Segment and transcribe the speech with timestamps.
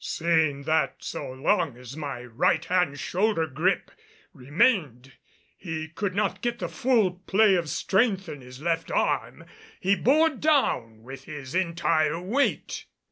[0.03, 3.91] Seeing that so long as my right hand shoulder gripe
[4.33, 5.13] remained
[5.55, 9.45] he could not get the full play of strength in his left arm,
[9.79, 12.87] he bore down with his entire weight.